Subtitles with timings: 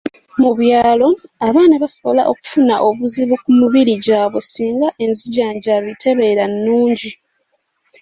[0.41, 1.07] Mu byalo,
[1.47, 7.11] abaana basobola okufuna obuzibu ku mibiri gyabwe singa enzijjanjaba tebeera nungi.